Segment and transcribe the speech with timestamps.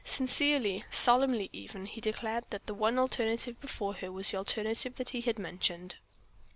[0.03, 5.09] Sincerely, solemnly even, he declared that the one alternative before her was the alternative that
[5.09, 5.95] he had mentioned.